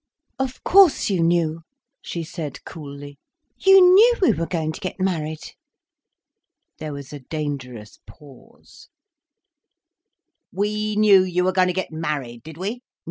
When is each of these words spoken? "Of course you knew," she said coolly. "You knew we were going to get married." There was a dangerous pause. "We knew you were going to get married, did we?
"Of 0.39 0.63
course 0.63 1.11
you 1.11 1.21
knew," 1.21 1.61
she 2.01 2.23
said 2.23 2.65
coolly. 2.65 3.19
"You 3.59 3.81
knew 3.93 4.15
we 4.19 4.33
were 4.33 4.47
going 4.47 4.71
to 4.71 4.79
get 4.81 4.99
married." 4.99 5.51
There 6.79 6.91
was 6.91 7.13
a 7.13 7.19
dangerous 7.19 7.99
pause. 8.07 8.89
"We 10.51 10.95
knew 10.95 11.21
you 11.23 11.43
were 11.43 11.51
going 11.51 11.67
to 11.67 11.71
get 11.75 11.91
married, 11.91 12.41
did 12.41 12.57
we? 12.57 12.81